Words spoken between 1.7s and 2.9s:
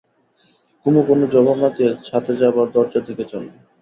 দিয়ে ছাতে যাবার